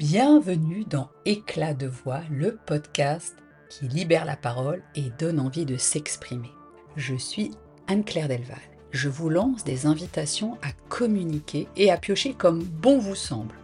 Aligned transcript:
Bienvenue 0.00 0.86
dans 0.86 1.10
Éclat 1.26 1.74
de 1.74 1.86
voix, 1.86 2.22
le 2.30 2.56
podcast 2.64 3.36
qui 3.68 3.86
libère 3.86 4.24
la 4.24 4.34
parole 4.34 4.82
et 4.94 5.10
donne 5.18 5.38
envie 5.38 5.66
de 5.66 5.76
s'exprimer. 5.76 6.50
Je 6.96 7.14
suis 7.16 7.50
Anne-Claire 7.86 8.28
Delval. 8.28 8.62
Je 8.92 9.10
vous 9.10 9.28
lance 9.28 9.62
des 9.62 9.84
invitations 9.84 10.56
à 10.62 10.72
communiquer 10.88 11.68
et 11.76 11.90
à 11.90 11.98
piocher 11.98 12.32
comme 12.32 12.62
bon 12.62 12.98
vous 12.98 13.14
semble. 13.14 13.54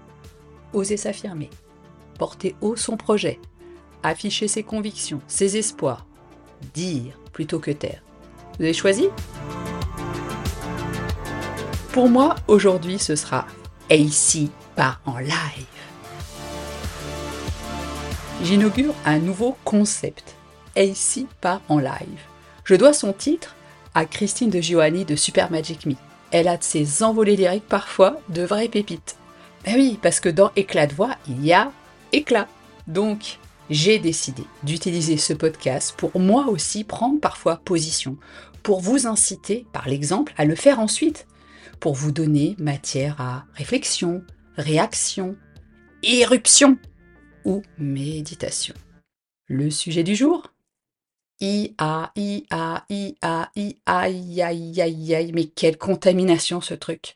Oser 0.75 0.99
s'affirmer, 0.99 1.49
porter 2.19 2.55
haut 2.61 2.77
son 2.77 2.99
projet, 2.99 3.41
afficher 4.03 4.47
ses 4.47 4.63
convictions, 4.63 5.23
ses 5.29 5.57
espoirs, 5.57 6.07
dire 6.75 7.19
plutôt 7.33 7.61
que 7.61 7.71
taire. 7.71 8.03
Vous 8.59 8.65
avez 8.65 8.75
choisi? 8.75 9.09
Pour 11.95 12.11
moi, 12.11 12.35
aujourd'hui, 12.47 12.99
ce 12.99 13.17
sera 13.17 13.47
ici 13.89 14.51
par 14.75 15.01
en 15.07 15.17
live. 15.17 15.65
J'inaugure 18.43 18.95
un 19.07 19.19
nouveau 19.19 19.57
concept, 19.65 20.37
ici 20.77 21.27
part 21.41 21.63
en 21.69 21.79
live. 21.79 22.21
Je 22.65 22.75
dois 22.75 22.93
son 22.93 23.15
titre 23.15 23.57
à 23.95 24.05
Christine 24.05 24.51
de 24.51 24.61
Giovanni 24.61 25.07
de 25.07 25.17
Super 25.17 25.51
Magic 25.51 25.87
Me. 25.87 25.95
Elle 26.33 26.47
a 26.47 26.59
de 26.59 26.63
ses 26.63 27.03
envolées 27.03 27.37
lyriques 27.37 27.67
parfois 27.67 28.21
de 28.29 28.43
vraies 28.43 28.69
pépites. 28.69 29.17
Ben 29.65 29.75
oui, 29.77 29.99
parce 30.03 30.21
que 30.21 30.29
dans 30.29 30.53
éclat 30.55 30.87
de 30.87 30.95
voix, 30.95 31.17
il 31.27 31.45
y 31.45 31.55
a 31.55 31.73
éclat. 32.13 32.47
Donc, 32.87 33.39
j'ai 33.71 33.99
décidé 33.99 34.45
d'utiliser 34.63 35.17
ce 35.17 35.33
podcast 35.33 35.95
pour 35.97 36.21
moi 36.21 36.47
aussi 36.49 36.85
prendre 36.85 37.19
parfois 37.19 37.57
position, 37.65 38.19
pour 38.63 38.81
vous 38.81 39.07
inciter 39.07 39.67
par 39.73 39.89
l'exemple 39.89 40.35
à 40.37 40.45
le 40.45 40.55
faire 40.55 40.79
ensuite, 40.79 41.27
pour 41.81 41.95
vous 41.95 42.13
donner 42.13 42.55
matière 42.59 43.19
à 43.19 43.45
réflexion, 43.55 44.23
réaction, 44.59 45.37
éruption 46.03 46.77
ou 47.47 47.63
méditation. 47.79 48.75
Le 49.47 49.71
sujet 49.71 50.03
du 50.03 50.15
jour? 50.15 50.53
I-A, 51.41 52.13
I-A, 52.17 52.85
I, 52.91 53.17
aïe, 53.87 54.43
aïe, 54.43 54.83
aïe, 54.83 55.15
aïe, 55.15 55.33
mais 55.33 55.47
quelle 55.47 55.79
contamination 55.79 56.61
ce 56.61 56.75
truc. 56.75 57.15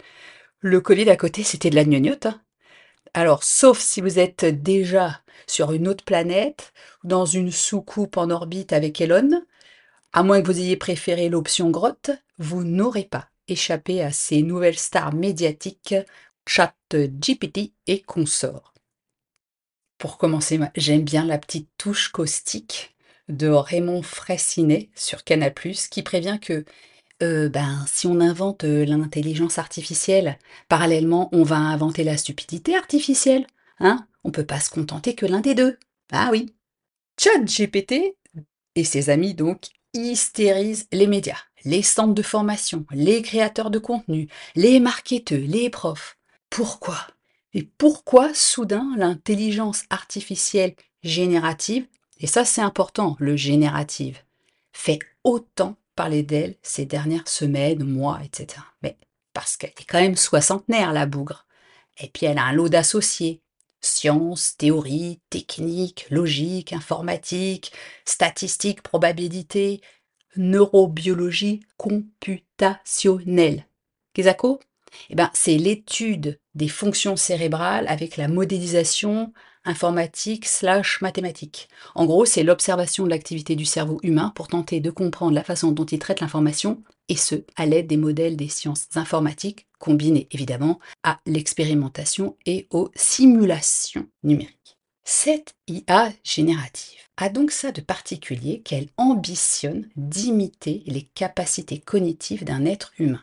Le 0.60 0.80
colis 0.80 1.04
d'à 1.04 1.16
côté, 1.16 1.42
c'était 1.42 1.70
de 1.70 1.74
la 1.74 1.84
gnognotte. 1.84 2.26
Hein. 2.26 2.40
Alors, 3.12 3.42
sauf 3.42 3.80
si 3.80 4.00
vous 4.00 4.18
êtes 4.18 4.44
déjà 4.44 5.20
sur 5.46 5.72
une 5.72 5.88
autre 5.88 6.04
planète, 6.04 6.72
dans 7.02 7.24
une 7.24 7.50
soucoupe 7.50 8.16
en 8.16 8.30
orbite 8.30 8.72
avec 8.72 9.00
Elon, 9.00 9.42
à 10.12 10.22
moins 10.22 10.42
que 10.42 10.46
vous 10.46 10.60
ayez 10.60 10.76
préféré 10.76 11.28
l'option 11.28 11.70
grotte, 11.70 12.10
vous 12.38 12.62
n'aurez 12.62 13.04
pas 13.04 13.28
échappé 13.48 14.00
à 14.00 14.12
ces 14.12 14.42
nouvelles 14.42 14.78
stars 14.78 15.12
médiatiques, 15.12 15.94
chat 16.46 16.74
GPT 16.92 17.72
et 17.86 18.02
consorts. 18.02 18.74
Pour 20.00 20.16
commencer, 20.16 20.58
j'aime 20.76 21.02
bien 21.02 21.26
la 21.26 21.36
petite 21.36 21.68
touche 21.76 22.08
caustique 22.08 22.96
de 23.28 23.48
Raymond 23.48 24.00
Fraissinet 24.02 24.88
sur 24.96 25.24
Canal+, 25.24 25.52
qui 25.52 26.02
prévient 26.02 26.38
que 26.40 26.64
euh, 27.22 27.50
ben, 27.50 27.84
si 27.86 28.06
on 28.06 28.18
invente 28.18 28.64
euh, 28.64 28.86
l'intelligence 28.86 29.58
artificielle, 29.58 30.38
parallèlement, 30.70 31.28
on 31.32 31.42
va 31.42 31.58
inventer 31.58 32.02
la 32.02 32.16
stupidité 32.16 32.74
artificielle. 32.74 33.46
Hein 33.78 34.06
on 34.24 34.30
peut 34.30 34.46
pas 34.46 34.58
se 34.58 34.70
contenter 34.70 35.14
que 35.14 35.26
l'un 35.26 35.40
des 35.40 35.54
deux. 35.54 35.78
Ah 36.12 36.30
oui. 36.32 36.54
Chat 37.20 37.44
GPT 37.44 38.16
et 38.76 38.84
ses 38.84 39.10
amis 39.10 39.34
donc 39.34 39.66
hystérisent 39.92 40.88
les 40.92 41.08
médias, 41.08 41.42
les 41.66 41.82
centres 41.82 42.14
de 42.14 42.22
formation, 42.22 42.86
les 42.90 43.20
créateurs 43.20 43.70
de 43.70 43.78
contenu, 43.78 44.28
les 44.56 44.80
marketeurs, 44.80 45.40
les 45.46 45.68
profs. 45.68 46.16
Pourquoi? 46.48 46.96
Et 47.54 47.64
pourquoi 47.64 48.32
soudain 48.34 48.92
l'intelligence 48.96 49.84
artificielle 49.90 50.74
générative, 51.02 51.86
et 52.18 52.26
ça 52.26 52.44
c'est 52.44 52.60
important, 52.60 53.16
le 53.18 53.36
générative, 53.36 54.18
fait 54.72 54.98
autant 55.24 55.76
parler 55.96 56.22
d'elle 56.22 56.56
ces 56.62 56.86
dernières 56.86 57.28
semaines, 57.28 57.84
mois, 57.84 58.20
etc. 58.24 58.62
Mais 58.82 58.96
parce 59.32 59.56
qu'elle 59.56 59.70
est 59.70 59.88
quand 59.88 60.00
même 60.00 60.16
soixantenaire, 60.16 60.92
la 60.92 61.06
bougre. 61.06 61.46
Et 61.98 62.08
puis 62.08 62.26
elle 62.26 62.38
a 62.38 62.44
un 62.44 62.52
lot 62.52 62.68
d'associés. 62.68 63.42
Sciences, 63.82 64.56
théorie, 64.58 65.20
technique, 65.30 66.06
logique, 66.10 66.72
informatique, 66.74 67.72
statistique, 68.04 68.82
probabilité, 68.82 69.80
neurobiologie 70.36 71.60
computationnelle. 71.78 73.66
Qu'est-ce 74.12 74.69
eh 75.10 75.14
ben, 75.14 75.30
c'est 75.34 75.56
l'étude 75.56 76.38
des 76.54 76.68
fonctions 76.68 77.16
cérébrales 77.16 77.86
avec 77.88 78.16
la 78.16 78.28
modélisation 78.28 79.32
informatique 79.64 80.46
slash 80.46 81.00
mathématique. 81.00 81.68
En 81.94 82.06
gros, 82.06 82.24
c'est 82.24 82.42
l'observation 82.42 83.04
de 83.04 83.10
l'activité 83.10 83.56
du 83.56 83.64
cerveau 83.64 84.00
humain 84.02 84.32
pour 84.34 84.48
tenter 84.48 84.80
de 84.80 84.90
comprendre 84.90 85.34
la 85.34 85.44
façon 85.44 85.72
dont 85.72 85.84
il 85.84 85.98
traite 85.98 86.20
l'information, 86.20 86.82
et 87.08 87.16
ce, 87.16 87.44
à 87.56 87.66
l'aide 87.66 87.86
des 87.86 87.96
modèles 87.96 88.36
des 88.36 88.48
sciences 88.48 88.88
informatiques, 88.94 89.66
combinés 89.78 90.28
évidemment 90.30 90.78
à 91.02 91.20
l'expérimentation 91.26 92.36
et 92.46 92.66
aux 92.70 92.90
simulations 92.94 94.06
numériques. 94.22 94.78
Cette 95.04 95.54
IA 95.66 96.12
générative 96.22 97.00
a 97.16 97.28
donc 97.28 97.50
ça 97.50 97.72
de 97.72 97.80
particulier 97.80 98.62
qu'elle 98.62 98.88
ambitionne 98.96 99.88
d'imiter 99.96 100.82
les 100.86 101.02
capacités 101.02 101.80
cognitives 101.80 102.44
d'un 102.44 102.64
être 102.64 102.92
humain. 102.98 103.22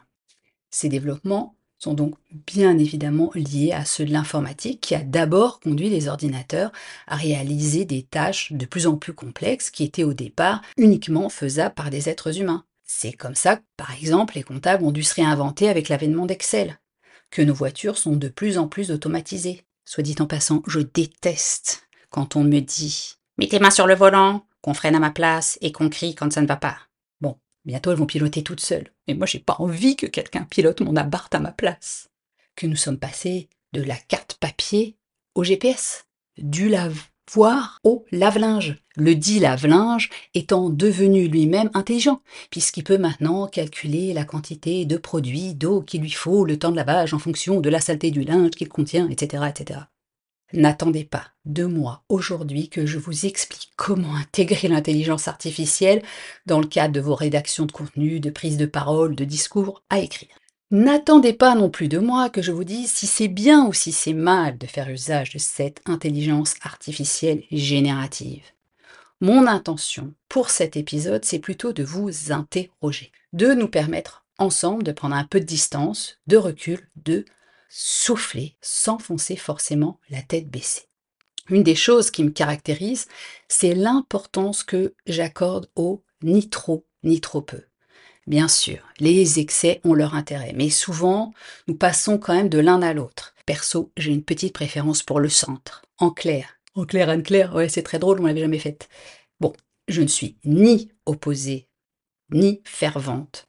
Ces 0.70 0.90
développements 0.90 1.56
sont 1.80 1.94
donc 1.94 2.16
bien 2.48 2.78
évidemment 2.78 3.32
liés 3.36 3.72
à 3.72 3.86
ceux 3.86 4.06
de 4.06 4.12
l'informatique 4.12 4.82
qui 4.82 4.96
a 4.96 5.04
d'abord 5.04 5.60
conduit 5.60 5.90
les 5.90 6.08
ordinateurs 6.08 6.72
à 7.08 7.16
réaliser 7.16 7.86
des 7.86 8.04
tâches 8.04 8.52
de 8.52 8.66
plus 8.66 8.88
en 8.88 8.98
plus 8.98 9.14
complexes 9.14 9.70
qui 9.70 9.84
étaient 9.84 10.04
au 10.04 10.14
départ 10.14 10.62
uniquement 10.78 11.30
faisables 11.30 11.76
par 11.76 11.90
des 11.90 12.10
êtres 12.10 12.40
humains. 12.40 12.66
C'est 12.84 13.14
comme 13.14 13.36
ça 13.36 13.58
que, 13.58 13.64
par 13.76 13.94
exemple, 13.94 14.36
les 14.36 14.44
comptables 14.44 14.84
ont 14.84 14.92
dû 14.92 15.04
se 15.04 15.16
réinventer 15.16 15.70
avec 15.70 15.90
l'avènement 15.90 16.26
d'Excel, 16.26 16.80
que 17.30 17.42
nos 17.42 17.54
voitures 17.54 17.98
sont 17.98 18.16
de 18.16 18.30
plus 18.30 18.58
en 18.58 18.68
plus 18.68 18.92
automatisées. 18.92 19.66
Soit 19.86 20.04
dit 20.04 20.16
en 20.20 20.26
passant, 20.26 20.64
je 20.68 20.80
déteste 20.80 21.88
quand 22.10 22.36
on 22.36 22.44
me 22.44 22.60
dit 22.60 23.16
Mets 23.38 23.48
tes 23.48 23.60
mains 23.60 23.72
sur 23.72 23.88
le 23.88 23.96
volant, 23.96 24.46
qu'on 24.62 24.74
freine 24.74 24.96
à 24.96 25.00
ma 25.00 25.12
place 25.12 25.58
et 25.62 25.72
qu'on 25.72 25.90
crie 25.90 26.16
quand 26.16 26.32
ça 26.32 26.42
ne 26.42 26.48
va 26.48 26.56
pas. 26.56 26.87
Bientôt, 27.68 27.92
elles 27.92 27.98
vont 27.98 28.06
piloter 28.06 28.44
toutes 28.44 28.62
seules. 28.62 28.94
Mais 29.08 29.14
moi, 29.14 29.28
j'ai 29.28 29.40
pas 29.40 29.58
envie 29.60 29.98
que 29.98 30.08
quelqu'un 30.08 30.46
pilote 30.50 30.80
mon 30.80 30.96
abarth 30.96 31.36
à 31.36 31.40
ma 31.40 31.52
place. 31.52 32.10
Que 32.56 32.66
nous 32.66 32.78
sommes 32.78 32.98
passés 32.98 33.50
de 33.74 33.84
la 33.84 33.98
carte 33.98 34.38
papier 34.40 34.96
au 35.36 35.44
GPS, 35.44 36.06
du 36.38 36.70
lavoir 36.70 37.80
au 37.84 38.06
lave-linge. 38.10 38.82
Le 38.96 39.16
dit 39.16 39.40
lave-linge 39.40 40.10
étant 40.34 40.70
devenu 40.70 41.28
lui-même 41.28 41.70
intelligent, 41.74 42.22
puisqu'il 42.52 42.86
peut 42.86 42.98
maintenant 42.98 43.48
calculer 43.48 44.14
la 44.14 44.24
quantité 44.24 44.86
de 44.86 44.96
produits 44.96 45.54
d'eau 45.54 45.82
qu'il 45.82 46.02
lui 46.02 46.12
faut, 46.12 46.46
le 46.46 46.58
temps 46.58 46.72
de 46.72 46.78
lavage 46.78 47.14
en 47.14 47.20
fonction 47.20 47.60
de 47.60 47.70
la 47.70 47.82
saleté 47.82 48.12
du 48.12 48.24
linge 48.24 48.52
qu'il 48.52 48.70
contient, 48.70 49.10
etc., 49.10 49.44
etc. 49.50 49.82
N'attendez 50.54 51.04
pas 51.04 51.26
de 51.46 51.66
moi 51.66 52.04
aujourd'hui 52.08 52.70
que 52.70 52.86
je 52.86 52.98
vous 52.98 53.26
explique 53.26 53.72
comment 53.76 54.16
intégrer 54.16 54.70
l'intelligence 54.70 55.28
artificielle 55.28 56.02
dans 56.46 56.60
le 56.60 56.68
cadre 56.68 56.94
de 56.94 57.02
vos 57.02 57.16
rédactions 57.16 57.66
de 57.66 57.72
contenu, 57.72 58.20
de 58.20 58.30
prise 58.30 58.58
de 58.58 58.66
parole, 58.66 59.16
de 59.16 59.26
discours 59.26 59.84
à 59.90 60.00
écrire. 60.00 60.30
N'attendez 60.72 61.34
pas 61.34 61.56
non 61.56 61.70
plus 61.70 61.88
de 61.88 62.00
moi 62.00 62.30
que 62.30 62.42
je 62.42 62.52
vous 62.52 62.64
dise 62.64 62.92
si 62.92 63.08
c'est 63.08 63.28
bien 63.28 63.66
ou 63.68 63.74
si 63.74 63.92
c'est 63.92 64.14
mal 64.14 64.58
de 64.58 64.68
faire 64.68 64.90
usage 64.90 65.34
de 65.34 65.40
cette 65.40 65.82
intelligence 65.86 66.56
artificielle 66.62 67.44
générative. 67.52 68.44
Mon 69.20 69.48
intention 69.48 70.14
pour 70.30 70.50
cet 70.50 70.78
épisode, 70.78 71.26
c'est 71.26 71.40
plutôt 71.40 71.74
de 71.74 71.84
vous 71.84 72.32
interroger, 72.32 73.12
de 73.34 73.54
nous 73.54 73.68
permettre 73.68 74.26
ensemble 74.38 74.84
de 74.84 74.92
prendre 74.92 75.16
un 75.16 75.24
peu 75.24 75.40
de 75.40 75.46
distance, 75.46 76.20
de 76.28 76.38
recul, 76.38 76.88
de 76.98 77.26
souffler 77.70 78.56
sans 78.62 79.00
foncer 79.00 79.36
forcément 79.36 80.00
la 80.10 80.22
tête 80.22 80.50
baissée. 80.50 80.88
Une 81.50 81.64
des 81.64 81.76
choses 81.76 82.12
qui 82.12 82.24
me 82.24 82.30
caractérise, 82.30 83.08
c'est 83.48 83.74
l'importance 83.74 84.64
que 84.64 84.94
j'accorde 85.06 85.70
au 85.76 86.04
ni 86.22 86.50
trop 86.50 86.86
ni 87.04 87.22
trop 87.22 87.42
peu. 87.42 87.64
Bien 88.26 88.50
sûr, 88.50 88.80
les 89.00 89.40
excès 89.40 89.80
ont 89.86 89.94
leur 89.94 90.14
intérêt, 90.14 90.52
mais 90.54 90.70
souvent, 90.70 91.34
nous 91.68 91.76
passons 91.76 92.18
quand 92.18 92.34
même 92.34 92.50
de 92.50 92.60
l'un 92.60 92.82
à 92.82 92.94
l'autre. 92.94 93.34
Perso, 93.46 93.92
j'ai 93.96 94.12
une 94.12 94.24
petite 94.24 94.54
préférence 94.54 95.02
pour 95.02 95.22
le 95.22 95.30
centre. 95.30 95.84
En 95.98 96.12
clair. 96.12 96.60
En 96.76 96.86
clair, 96.86 97.10
Anne-Claire, 97.10 97.56
ouais, 97.56 97.70
c'est 97.70 97.84
très 97.84 98.00
drôle, 98.00 98.20
on 98.20 98.26
l'avait 98.26 98.42
jamais 98.42 98.60
faite. 98.60 98.90
Bon, 99.40 99.54
je 99.88 100.02
ne 100.02 100.08
suis 100.08 100.38
ni 100.44 100.92
opposée, 101.06 101.70
ni 102.32 102.62
fervente 102.66 103.48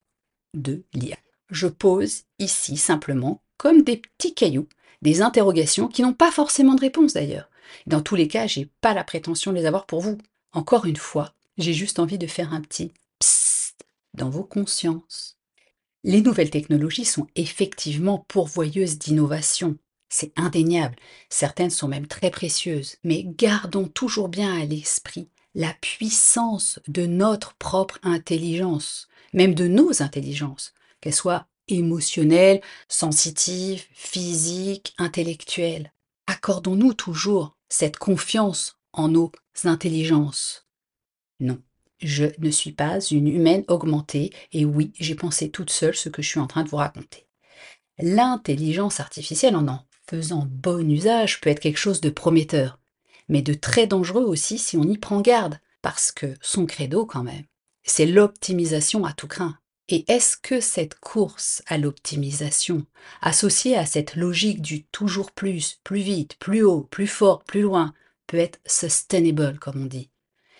de 0.55 0.85
l'IA. 0.95 1.17
Je 1.51 1.67
pose 1.67 2.23
ici 2.39 2.77
simplement 2.77 3.43
comme 3.59 3.83
des 3.83 3.99
petits 3.99 4.35
cailloux, 4.35 4.69
des 5.03 5.21
interrogations 5.21 5.89
qui 5.89 6.03
n'ont 6.03 6.15
pas 6.15 6.31
forcément 6.31 6.75
de 6.75 6.81
réponse 6.81 7.13
d'ailleurs. 7.13 7.51
Dans 7.87 8.01
tous 8.01 8.15
les 8.15 8.29
cas, 8.29 8.47
j'ai 8.47 8.71
pas 8.81 8.95
la 8.95 9.05
prétention 9.05 9.53
de 9.53 9.59
les 9.59 9.67
avoir 9.67 9.87
pour 9.87 10.01
vous. 10.01 10.17
Encore 10.53 10.87
une 10.87 10.97
fois, 10.97 11.35
j'ai 11.59 11.75
juste 11.75 11.99
envie 11.99 12.19
de 12.19 12.27
faire 12.27 12.55
un 12.55 12.63
petit 12.63 12.93
psst 13.19 13.85
dans 14.15 14.31
vos 14.31 14.45
consciences. 14.45 15.37
Les 16.05 16.23
nouvelles 16.23 16.51
technologies 16.51 17.05
sont 17.05 17.27
effectivement 17.35 18.25
pourvoyeuses 18.29 18.99
d'innovation, 18.99 19.77
c'est 20.09 20.33
indéniable, 20.37 20.97
certaines 21.29 21.71
sont 21.71 21.89
même 21.89 22.07
très 22.07 22.31
précieuses, 22.31 22.97
mais 23.05 23.25
gardons 23.27 23.89
toujours 23.89 24.29
bien 24.29 24.59
à 24.59 24.65
l'esprit 24.65 25.29
la 25.55 25.75
puissance 25.81 26.79
de 26.87 27.05
notre 27.05 27.55
propre 27.55 27.99
intelligence, 28.05 29.09
même 29.33 29.55
de 29.55 29.67
nos 29.67 30.03
intelligences, 30.03 30.73
qu'elles 31.01 31.13
soient 31.13 31.48
émotionnelles, 31.69 32.61
sensitives, 32.89 33.85
physiques, 33.93 34.95
intellectuelles. 34.99 35.93
Accordons-nous 36.27 36.95
toujours 36.95 37.57
cette 37.69 37.97
confiance 37.97 38.79
en 38.93 39.09
nos 39.09 39.33
intelligences? 39.65 40.67
Non, 41.41 41.61
je 42.01 42.27
ne 42.39 42.51
suis 42.51 42.73
pas 42.73 43.01
une 43.01 43.29
humaine 43.29 43.65
augmentée, 43.69 44.33
et 44.53 44.65
oui, 44.65 44.93
j'ai 44.99 45.15
pensé 45.15 45.51
toute 45.51 45.71
seule 45.71 45.97
ce 45.97 46.09
que 46.09 46.23
je 46.23 46.29
suis 46.29 46.41
en 46.41 46.47
train 46.47 46.65
de 46.65 46.69
vous 46.69 46.77
raconter. 46.77 47.27
L'intelligence 47.99 49.01
artificielle, 49.01 49.57
en 49.57 49.67
en 49.69 49.85
faisant 50.09 50.47
bon 50.49 50.91
usage, 50.91 51.41
peut 51.41 51.51
être 51.51 51.61
quelque 51.61 51.79
chose 51.79 52.01
de 52.01 52.11
prometteur, 52.11 52.79
mais 53.29 53.43
de 53.43 53.55
très 53.55 53.87
dangereux 53.87 54.25
aussi 54.25 54.59
si 54.59 54.77
on 54.77 54.85
y 54.85 54.97
prend 54.97 55.21
garde, 55.21 55.61
parce 55.83 56.13
que 56.13 56.35
son 56.41 56.67
credo 56.67 57.07
quand 57.07 57.23
même, 57.23 57.45
c'est 57.83 58.07
l'optimisation 58.07 59.05
à 59.05 59.13
tout 59.13 59.29
craint. 59.29 59.59
Et 59.91 60.05
est-ce 60.13 60.37
que 60.37 60.61
cette 60.61 60.99
course 61.01 61.63
à 61.67 61.79
l'optimisation, 61.79 62.85
associée 63.23 63.77
à 63.77 63.87
cette 63.87 64.17
logique 64.17 64.61
du 64.61 64.85
toujours 64.85 65.33
plus, 65.33 65.81
plus 65.83 66.01
vite, 66.01 66.37
plus 66.39 66.63
haut, 66.63 66.83
plus 66.83 67.07
fort, 67.07 67.43
plus 67.45 67.63
loin, 67.63 67.95
peut 68.27 68.37
être 68.37 68.61
sustainable, 68.67 69.59
comme 69.59 69.83
on 69.83 69.87
dit, 69.87 70.11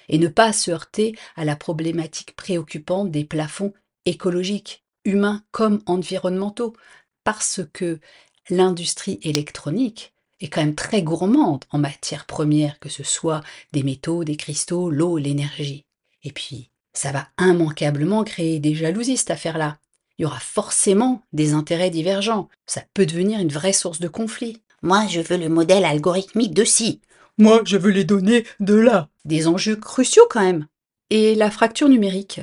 et 0.09 0.19
ne 0.19 0.29
pas 0.29 0.55
se 0.55 0.71
heurter 0.71 1.15
à 1.37 1.45
la 1.45 1.57
problématique 1.57 2.35
préoccupante 2.37 3.11
des 3.11 3.25
plafonds 3.25 3.75
écologiques, 4.07 4.85
humains 5.05 5.45
comme 5.53 5.83
environnementaux, 5.85 6.75
parce 7.23 7.61
que 7.75 8.01
l'industrie 8.49 9.19
électronique 9.23 10.15
est 10.41 10.49
quand 10.49 10.63
même 10.63 10.75
très 10.75 11.03
gourmande 11.03 11.65
en 11.71 11.79
matières 11.79 12.25
premières, 12.25 12.79
que 12.79 12.89
ce 12.89 13.03
soit 13.03 13.43
des 13.73 13.83
métaux, 13.83 14.25
des 14.25 14.37
cristaux, 14.37 14.89
l'eau, 14.89 15.19
l'énergie. 15.19 15.85
Et 16.23 16.33
puis, 16.33 16.71
ça 16.99 17.13
va 17.13 17.29
immanquablement 17.39 18.25
créer 18.25 18.59
des 18.59 18.75
jalousies, 18.75 19.19
cette 19.19 19.31
affaire-là. 19.31 19.79
Il 20.19 20.23
y 20.23 20.27
aura 20.27 20.41
forcément 20.41 21.23
des 21.33 21.53
intérêts 21.53 21.91
divergents. 21.91 22.49
Ça 22.67 22.83
peut 22.93 23.07
devenir 23.07 23.39
une 23.39 23.53
vraie 23.53 23.73
source 23.73 24.01
de 24.01 24.09
conflit. 24.09 24.63
Moi, 24.83 25.07
je 25.07 25.21
veux 25.21 25.37
le 25.37 25.49
modèle 25.49 25.85
algorithmique 25.85 26.55
de 26.55 26.65
ci. 26.65 27.01
Moi, 27.39 27.63
je 27.65 27.77
veux 27.77 27.93
les 27.93 28.03
données 28.03 28.45
de 28.59 28.75
là. 28.75 29.09
Des 29.25 29.47
enjeux 29.47 29.77
cruciaux 29.77 30.27
quand 30.29 30.43
même. 30.43 30.67
Et 31.11 31.37
la 31.37 31.53
fracture 31.53 31.89
numérique 31.89 32.41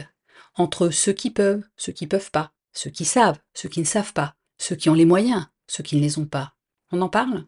entre 0.56 0.90
ceux 0.90 1.12
qui 1.12 1.32
peuvent, 1.32 1.64
ceux 1.76 1.92
qui 1.92 2.08
peuvent 2.08 2.32
pas, 2.32 2.54
ceux 2.72 2.90
qui 2.90 3.04
savent, 3.04 3.40
ceux 3.54 3.68
qui 3.68 3.82
ne 3.82 3.86
savent 3.86 4.14
pas, 4.14 4.36
ceux 4.58 4.78
qui 4.78 4.90
ont 4.90 4.94
les 4.94 5.04
moyens, 5.04 5.48
ceux 5.68 5.84
qui 5.84 5.98
ne 5.98 6.02
les 6.02 6.18
ont 6.18 6.28
pas. 6.28 6.54
On 6.94 7.02
en 7.02 7.10
parle? 7.10 7.44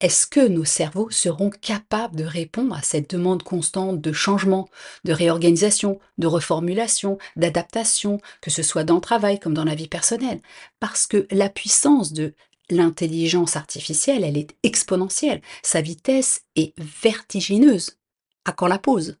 Est-ce 0.00 0.26
que 0.26 0.46
nos 0.46 0.64
cerveaux 0.64 1.10
seront 1.10 1.48
capables 1.48 2.16
de 2.16 2.24
répondre 2.24 2.74
à 2.76 2.82
cette 2.82 3.10
demande 3.10 3.42
constante 3.42 4.00
de 4.00 4.12
changement, 4.12 4.68
de 5.04 5.12
réorganisation, 5.12 5.98
de 6.18 6.26
reformulation, 6.26 7.16
d'adaptation, 7.36 8.20
que 8.42 8.50
ce 8.50 8.62
soit 8.62 8.84
dans 8.84 8.96
le 8.96 9.00
travail 9.00 9.40
comme 9.40 9.54
dans 9.54 9.64
la 9.64 9.74
vie 9.74 9.88
personnelle? 9.88 10.42
Parce 10.80 11.06
que 11.06 11.26
la 11.30 11.48
puissance 11.48 12.12
de 12.12 12.34
l'intelligence 12.68 13.56
artificielle, 13.56 14.24
elle 14.24 14.36
est 14.36 14.54
exponentielle. 14.62 15.40
Sa 15.62 15.80
vitesse 15.80 16.42
est 16.56 16.74
vertigineuse. 16.78 17.96
À 18.44 18.52
quand 18.52 18.66
la 18.66 18.78
pause 18.78 19.16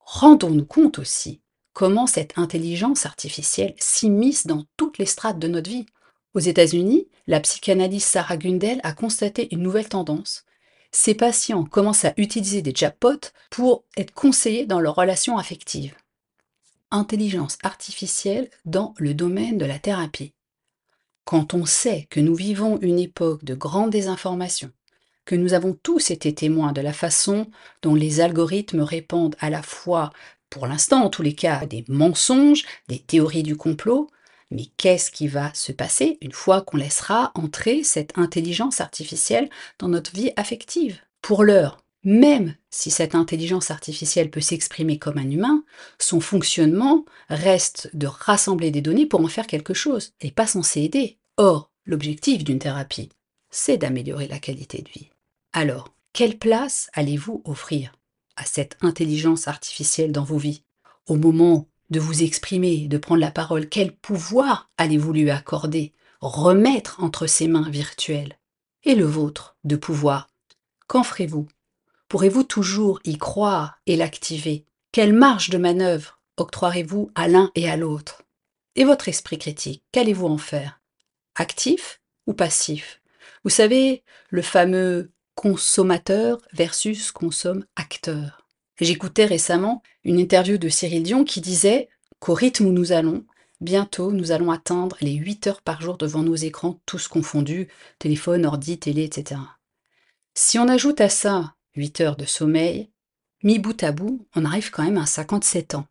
Rendons-nous 0.00 0.66
compte 0.66 0.98
aussi 0.98 1.40
comment 1.72 2.06
cette 2.06 2.36
intelligence 2.36 3.06
artificielle 3.06 3.74
s'immisce 3.78 4.46
dans 4.46 4.64
toutes 4.76 4.98
les 4.98 5.06
strates 5.06 5.38
de 5.38 5.48
notre 5.48 5.70
vie. 5.70 5.86
Aux 6.34 6.40
États-Unis, 6.40 7.08
la 7.30 7.38
psychanalyste 7.38 8.08
Sarah 8.08 8.36
Gundel 8.36 8.80
a 8.82 8.92
constaté 8.92 9.54
une 9.54 9.62
nouvelle 9.62 9.88
tendance. 9.88 10.44
Ces 10.90 11.14
patients 11.14 11.62
commencent 11.62 12.04
à 12.04 12.12
utiliser 12.16 12.60
des 12.60 12.74
chatbots 12.74 13.30
pour 13.50 13.84
être 13.96 14.12
conseillés 14.12 14.66
dans 14.66 14.80
leurs 14.80 14.96
relations 14.96 15.38
affectives. 15.38 15.94
Intelligence 16.90 17.56
artificielle 17.62 18.50
dans 18.64 18.94
le 18.98 19.14
domaine 19.14 19.58
de 19.58 19.64
la 19.64 19.78
thérapie. 19.78 20.34
Quand 21.24 21.54
on 21.54 21.66
sait 21.66 22.08
que 22.10 22.18
nous 22.18 22.34
vivons 22.34 22.80
une 22.80 22.98
époque 22.98 23.44
de 23.44 23.54
grande 23.54 23.90
désinformation, 23.90 24.72
que 25.24 25.36
nous 25.36 25.54
avons 25.54 25.78
tous 25.84 26.10
été 26.10 26.34
témoins 26.34 26.72
de 26.72 26.80
la 26.80 26.92
façon 26.92 27.48
dont 27.82 27.94
les 27.94 28.20
algorithmes 28.20 28.82
répondent 28.82 29.36
à 29.38 29.50
la 29.50 29.62
fois, 29.62 30.10
pour 30.48 30.66
l'instant 30.66 31.04
en 31.04 31.10
tous 31.10 31.22
les 31.22 31.36
cas, 31.36 31.64
des 31.64 31.84
mensonges, 31.86 32.64
des 32.88 32.98
théories 32.98 33.44
du 33.44 33.56
complot, 33.56 34.10
mais 34.50 34.66
qu'est-ce 34.76 35.10
qui 35.10 35.28
va 35.28 35.52
se 35.54 35.72
passer 35.72 36.18
une 36.20 36.32
fois 36.32 36.62
qu'on 36.62 36.76
laissera 36.76 37.30
entrer 37.34 37.84
cette 37.84 38.16
intelligence 38.18 38.80
artificielle 38.80 39.48
dans 39.78 39.88
notre 39.88 40.12
vie 40.12 40.32
affective? 40.36 41.00
Pour 41.22 41.44
l'heure, 41.44 41.84
même 42.02 42.56
si 42.70 42.90
cette 42.90 43.14
intelligence 43.14 43.70
artificielle 43.70 44.30
peut 44.30 44.40
s'exprimer 44.40 44.98
comme 44.98 45.18
un 45.18 45.30
humain, 45.30 45.64
son 45.98 46.20
fonctionnement 46.20 47.04
reste 47.28 47.90
de 47.94 48.06
rassembler 48.06 48.70
des 48.70 48.80
données 48.80 49.06
pour 49.06 49.20
en 49.20 49.28
faire 49.28 49.46
quelque 49.46 49.74
chose. 49.74 50.12
N'est 50.22 50.30
pas 50.30 50.46
censée 50.46 50.82
aider. 50.82 51.18
Or, 51.36 51.70
l'objectif 51.84 52.42
d'une 52.42 52.58
thérapie, 52.58 53.10
c'est 53.50 53.76
d'améliorer 53.76 54.28
la 54.28 54.38
qualité 54.38 54.82
de 54.82 54.88
vie. 54.88 55.10
Alors, 55.52 55.94
quelle 56.12 56.38
place 56.38 56.88
allez-vous 56.94 57.42
offrir 57.44 57.92
à 58.36 58.44
cette 58.44 58.76
intelligence 58.80 59.46
artificielle 59.46 60.12
dans 60.12 60.24
vos 60.24 60.38
vies? 60.38 60.62
Au 61.06 61.16
moment 61.16 61.68
de 61.90 62.00
vous 62.00 62.22
exprimer, 62.22 62.88
de 62.88 62.98
prendre 62.98 63.20
la 63.20 63.30
parole, 63.30 63.68
quel 63.68 63.94
pouvoir 63.94 64.70
allez-vous 64.78 65.12
lui 65.12 65.30
accorder, 65.30 65.92
remettre 66.20 67.02
entre 67.02 67.26
ses 67.26 67.48
mains 67.48 67.68
virtuelles. 67.68 68.38
Et 68.84 68.94
le 68.94 69.04
vôtre 69.04 69.56
de 69.64 69.76
pouvoir, 69.76 70.28
qu'en 70.86 71.02
ferez-vous? 71.02 71.48
Pourrez-vous 72.08 72.44
toujours 72.44 73.00
y 73.04 73.18
croire 73.18 73.78
et 73.86 73.96
l'activer? 73.96 74.64
Quelle 74.92 75.12
marge 75.12 75.50
de 75.50 75.58
manœuvre 75.58 76.18
octroierez-vous 76.36 77.10
à 77.14 77.28
l'un 77.28 77.50
et 77.54 77.68
à 77.68 77.76
l'autre? 77.76 78.22
Et 78.74 78.84
votre 78.84 79.08
esprit 79.08 79.38
critique, 79.38 79.84
qu'allez-vous 79.92 80.26
en 80.26 80.38
faire? 80.38 80.80
Actif 81.34 82.00
ou 82.26 82.32
passif? 82.32 83.00
Vous 83.44 83.50
savez, 83.50 84.02
le 84.30 84.42
fameux 84.42 85.12
consommateur 85.34 86.38
versus 86.52 87.12
consomme-acteur. 87.12 88.39
J'écoutais 88.80 89.26
récemment 89.26 89.82
une 90.04 90.18
interview 90.18 90.56
de 90.56 90.68
Cyril 90.68 91.02
Dion 91.02 91.24
qui 91.24 91.40
disait 91.40 91.88
qu'au 92.18 92.32
rythme 92.32 92.66
où 92.66 92.72
nous 92.72 92.92
allons, 92.92 93.24
bientôt 93.60 94.10
nous 94.10 94.32
allons 94.32 94.50
atteindre 94.50 94.96
les 95.02 95.12
8 95.12 95.46
heures 95.48 95.62
par 95.62 95.82
jour 95.82 95.98
devant 95.98 96.22
nos 96.22 96.34
écrans, 96.34 96.80
tous 96.86 97.06
confondus, 97.06 97.68
téléphone, 97.98 98.46
ordi, 98.46 98.78
télé, 98.78 99.04
etc. 99.04 99.40
Si 100.34 100.58
on 100.58 100.66
ajoute 100.66 101.00
à 101.02 101.10
ça 101.10 101.54
8 101.76 102.00
heures 102.00 102.16
de 102.16 102.24
sommeil, 102.24 102.90
mis 103.42 103.58
bout 103.58 103.82
à 103.82 103.92
bout, 103.92 104.26
on 104.34 104.46
arrive 104.46 104.70
quand 104.70 104.84
même 104.84 104.98
à 104.98 105.06
57 105.06 105.74
ans. 105.74 105.86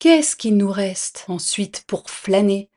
Qu'est-ce 0.00 0.34
qu'il 0.34 0.56
nous 0.56 0.70
reste 0.70 1.24
ensuite 1.28 1.84
pour 1.86 2.10
flâner, 2.10 2.70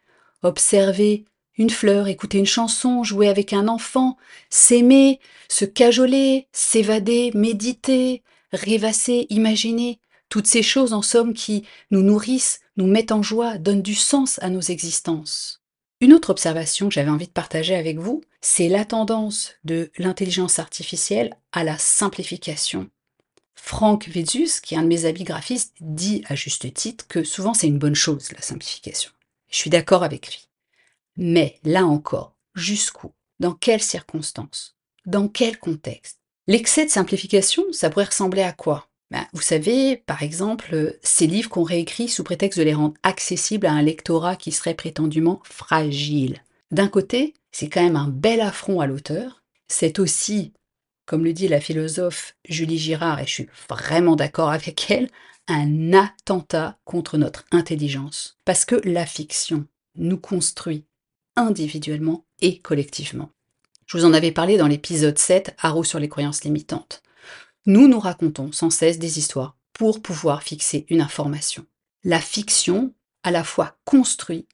observer 0.44 1.26
une 1.58 1.72
fleur, 1.72 2.08
écouter 2.08 2.38
une 2.38 2.46
chanson, 2.46 3.04
jouer 3.04 3.28
avec 3.28 3.52
un 3.52 3.68
enfant, 3.68 4.16
s'aimer, 4.50 5.20
se 5.50 5.66
cajoler, 5.66 6.48
s'évader, 6.54 7.32
méditer, 7.34 8.24
rêvasser, 8.52 9.28
imaginer, 9.30 10.00
toutes 10.30 10.48
ces 10.48 10.64
choses 10.64 10.94
en 10.94 11.02
somme 11.02 11.34
qui 11.34 11.66
nous 11.92 12.04
nourrissent, 12.04 12.62
nous 12.78 12.88
mettent 12.88 13.12
en 13.12 13.24
joie, 13.24 13.58
donnent 13.58 13.82
du 13.82 13.96
sens 13.96 14.40
à 14.42 14.50
nos 14.50 14.62
existences. 14.62 15.62
Une 16.02 16.14
autre 16.14 16.30
observation 16.30 16.88
que 16.88 16.94
j'avais 16.94 17.10
envie 17.10 17.28
de 17.28 17.32
partager 17.32 17.76
avec 17.76 17.98
vous, 17.98 18.22
c'est 18.40 18.70
la 18.70 18.86
tendance 18.86 19.56
de 19.66 19.92
l'intelligence 19.98 20.60
artificielle 20.60 21.34
à 21.52 21.64
la 21.64 21.78
simplification. 21.78 22.90
Franck 23.56 24.08
Vezus, 24.08 24.62
qui 24.62 24.76
est 24.76 24.78
un 24.78 24.84
de 24.84 24.88
mes 24.88 25.04
amis 25.06 25.26
graphistes, 25.26 25.76
dit 25.82 26.24
à 26.28 26.36
juste 26.36 26.74
titre 26.74 27.06
que 27.08 27.24
souvent 27.24 27.54
c'est 27.54 27.68
une 27.68 27.80
bonne 27.80 27.96
chose, 27.96 28.32
la 28.32 28.42
simplification. 28.42 29.12
Je 29.50 29.58
suis 29.58 29.70
d'accord 29.70 30.04
avec 30.04 30.28
lui. 30.28 30.48
Mais 31.18 31.60
là 31.64 31.86
encore, 31.86 32.38
jusqu'où? 32.56 33.12
Dans 33.40 33.54
quelles 33.54 33.84
circonstances? 33.84 34.78
Dans 35.06 35.28
quel 35.28 35.60
contexte? 35.60 36.19
L'excès 36.50 36.84
de 36.84 36.90
simplification, 36.90 37.64
ça 37.72 37.92
pourrait 37.92 38.06
ressembler 38.06 38.42
à 38.42 38.52
quoi? 38.52 38.88
Ben, 39.12 39.24
Vous 39.34 39.42
savez, 39.42 39.98
par 39.98 40.24
exemple, 40.24 40.98
ces 41.04 41.28
livres 41.28 41.48
qu'on 41.48 41.62
réécrit 41.62 42.10
sous 42.10 42.24
prétexte 42.24 42.58
de 42.58 42.64
les 42.64 42.74
rendre 42.74 42.96
accessibles 43.04 43.68
à 43.68 43.72
un 43.72 43.84
lectorat 43.84 44.36
qui 44.36 44.52
serait 44.52 44.74
prétendument 44.74 45.42
fragile. 45.44 46.42
D'un 46.72 46.88
côté, 46.88 47.36
c'est 47.52 47.70
quand 47.70 47.84
même 47.84 47.96
un 47.96 48.08
bel 48.08 48.42
affront 48.42 48.80
à 48.80 48.88
l'auteur. 48.88 49.44
C'est 49.68 50.00
aussi, 50.00 50.52
comme 51.06 51.24
le 51.24 51.34
dit 51.34 51.48
la 51.48 51.60
philosophe 51.62 52.36
Julie 52.46 52.80
Girard, 52.80 53.20
et 53.20 53.28
je 53.28 53.32
suis 53.32 53.50
vraiment 53.70 54.16
d'accord 54.16 54.50
avec 54.50 54.90
elle, 54.90 55.12
un 55.48 55.94
attentat 55.94 56.80
contre 56.84 57.20
notre 57.20 57.46
intelligence. 57.52 58.40
Parce 58.44 58.66
que 58.66 58.82
la 58.86 59.06
fiction 59.06 59.68
nous 59.98 60.18
construit 60.18 60.84
individuellement 61.36 62.26
et 62.42 62.58
collectivement. 62.58 63.30
Je 63.90 63.98
vous 63.98 64.06
en 64.06 64.14
avais 64.14 64.32
parlé 64.32 64.58
dans 64.58 64.68
l'épisode 64.68 65.18
7, 65.18 65.56
Haro 65.60 65.84
sur 65.84 66.00
les 66.00 66.10
croyances 66.10 66.44
limitantes. 66.44 67.02
Nous 67.66 67.88
nous 67.88 68.00
racontons 68.00 68.52
sans 68.52 68.70
cesse 68.70 69.00
des 69.00 69.20
histoires 69.20 69.58
pour 69.74 70.02
pouvoir 70.02 70.44
fixer 70.44 70.86
une 70.90 71.02
information. 71.02 71.66
La 72.04 72.20
fiction, 72.20 72.94
à 73.24 73.32
la 73.32 73.44
fois 73.44 73.78
construit, 73.86 74.48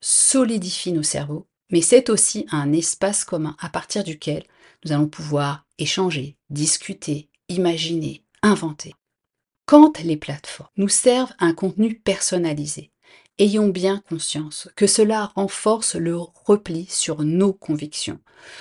solidifie 0.00 0.92
nos 0.92 1.02
cerveaux 1.02 1.46
mais 1.70 1.80
c'est 1.80 2.10
aussi 2.10 2.46
un 2.50 2.72
espace 2.72 3.24
commun 3.24 3.56
à 3.58 3.68
partir 3.68 4.04
duquel 4.04 4.44
nous 4.84 4.92
allons 4.92 5.08
pouvoir 5.08 5.66
échanger, 5.78 6.36
discuter, 6.50 7.28
imaginer, 7.48 8.24
inventer. 8.42 8.94
Quand 9.66 9.98
les 10.00 10.16
plateformes 10.16 10.70
nous 10.76 10.88
servent 10.88 11.32
un 11.40 11.52
contenu 11.52 11.98
personnalisé, 11.98 12.92
ayons 13.38 13.68
bien 13.68 14.02
conscience 14.08 14.68
que 14.76 14.86
cela 14.86 15.32
renforce 15.34 15.94
le 15.94 16.16
repli 16.16 16.86
sur 16.86 17.22
nos 17.22 17.52
convictions, 17.52 18.20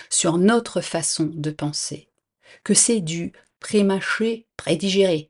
sur 0.10 0.38
notre 0.38 0.82
façon 0.82 1.30
de 1.34 1.52
penser, 1.52 2.10
que 2.64 2.74
c'est 2.74 3.02
du 3.02 3.32
pré-mâché, 3.60 4.48
pré-digéré, 4.58 5.30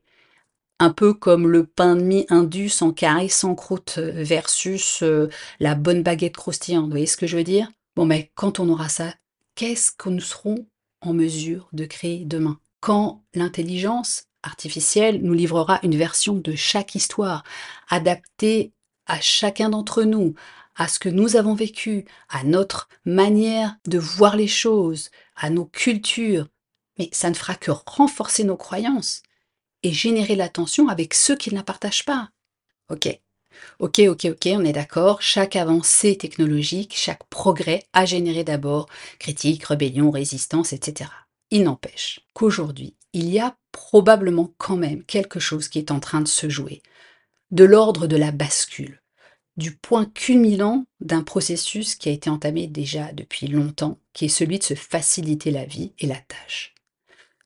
un 0.78 0.90
peu 0.90 1.14
comme 1.14 1.48
le 1.48 1.66
pain 1.66 1.96
de 1.96 2.02
mie 2.02 2.26
indus 2.28 2.68
sans 2.68 2.92
carré, 2.92 3.28
sans 3.28 3.54
croûte 3.54 3.94
euh, 3.98 4.12
versus 4.14 5.02
euh, 5.02 5.30
la 5.58 5.74
bonne 5.74 6.02
baguette 6.02 6.36
croustillante. 6.36 6.84
Vous 6.84 6.90
voyez 6.90 7.06
ce 7.06 7.16
que 7.16 7.26
je 7.26 7.36
veux 7.36 7.44
dire? 7.44 7.70
Bon, 7.94 8.04
mais 8.04 8.30
quand 8.34 8.60
on 8.60 8.68
aura 8.68 8.90
ça, 8.90 9.14
qu'est-ce 9.54 9.90
que 9.90 10.10
nous 10.10 10.20
serons 10.20 10.66
en 11.00 11.14
mesure 11.14 11.68
de 11.72 11.86
créer 11.86 12.24
demain? 12.26 12.60
Quand 12.80 13.24
l'intelligence 13.34 14.24
artificielle 14.42 15.22
nous 15.22 15.32
livrera 15.32 15.80
une 15.82 15.96
version 15.96 16.34
de 16.34 16.54
chaque 16.54 16.94
histoire, 16.94 17.42
adaptée 17.88 18.72
à 19.06 19.20
chacun 19.20 19.68
d'entre 19.70 20.02
nous, 20.02 20.34
à 20.76 20.88
ce 20.88 20.98
que 20.98 21.08
nous 21.08 21.36
avons 21.36 21.54
vécu, 21.54 22.04
à 22.28 22.44
notre 22.44 22.88
manière 23.04 23.76
de 23.86 23.98
voir 23.98 24.36
les 24.36 24.48
choses, 24.48 25.10
à 25.36 25.50
nos 25.50 25.64
cultures, 25.64 26.48
mais 26.98 27.08
ça 27.12 27.30
ne 27.30 27.34
fera 27.34 27.54
que 27.54 27.70
renforcer 27.70 28.44
nos 28.44 28.56
croyances 28.56 29.22
et 29.82 29.92
générer 29.92 30.36
l'attention 30.36 30.88
avec 30.88 31.14
ceux 31.14 31.36
qui 31.36 31.50
ne 31.50 31.56
la 31.56 31.62
partagent 31.62 32.04
pas. 32.04 32.30
Ok, 32.90 33.08
ok, 33.80 34.00
ok, 34.08 34.26
ok, 34.26 34.48
on 34.52 34.64
est 34.64 34.72
d'accord, 34.72 35.22
chaque 35.22 35.56
avancée 35.56 36.16
technologique, 36.16 36.94
chaque 36.96 37.24
progrès 37.28 37.84
a 37.92 38.04
généré 38.04 38.44
d'abord 38.44 38.88
critique, 39.18 39.64
rébellion, 39.64 40.10
résistance, 40.10 40.72
etc. 40.72 41.10
Il 41.50 41.62
n'empêche 41.62 42.20
qu'aujourd'hui, 42.32 42.96
il 43.12 43.30
y 43.30 43.38
a 43.38 43.56
probablement 43.72 44.52
quand 44.58 44.76
même 44.76 45.04
quelque 45.04 45.40
chose 45.40 45.68
qui 45.68 45.78
est 45.78 45.90
en 45.90 46.00
train 46.00 46.20
de 46.20 46.28
se 46.28 46.48
jouer, 46.48 46.82
de 47.50 47.64
l'ordre 47.64 48.06
de 48.06 48.16
la 48.16 48.32
bascule, 48.32 49.02
du 49.56 49.76
point 49.76 50.04
culminant 50.06 50.86
d'un 51.00 51.22
processus 51.22 51.94
qui 51.94 52.08
a 52.08 52.12
été 52.12 52.28
entamé 52.30 52.66
déjà 52.66 53.12
depuis 53.12 53.46
longtemps, 53.46 53.98
qui 54.12 54.26
est 54.26 54.28
celui 54.28 54.58
de 54.58 54.64
se 54.64 54.74
faciliter 54.74 55.50
la 55.50 55.64
vie 55.64 55.92
et 55.98 56.06
la 56.06 56.16
tâche. 56.16 56.74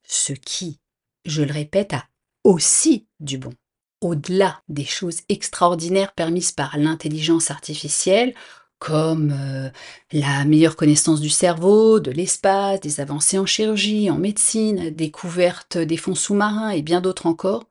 Ce 0.02 0.32
qui, 0.32 0.80
je 1.24 1.42
le 1.42 1.52
répète, 1.52 1.92
a 1.92 2.04
aussi 2.44 3.06
du 3.20 3.38
bon. 3.38 3.52
Au-delà 4.00 4.62
des 4.68 4.84
choses 4.84 5.20
extraordinaires 5.28 6.12
permises 6.14 6.52
par 6.52 6.78
l'intelligence 6.78 7.50
artificielle, 7.50 8.34
comme 8.78 9.30
euh, 9.38 9.68
la 10.10 10.46
meilleure 10.46 10.74
connaissance 10.74 11.20
du 11.20 11.28
cerveau, 11.28 12.00
de 12.00 12.10
l'espace, 12.10 12.80
des 12.80 13.00
avancées 13.00 13.38
en 13.38 13.44
chirurgie, 13.44 14.10
en 14.10 14.16
médecine, 14.16 14.88
découverte 14.88 15.76
des 15.76 15.98
fonds 15.98 16.14
sous-marins 16.14 16.70
et 16.70 16.80
bien 16.80 17.02
d'autres 17.02 17.26
encore, 17.26 17.64